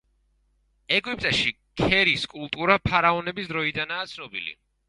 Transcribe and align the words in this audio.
ეგვიპტეში 0.97 1.53
ქერის 1.83 2.25
კულტურა 2.33 2.81
ფარაონების 2.89 3.55
დროიდანაა 3.55 4.13
ცნობილი. 4.17 4.61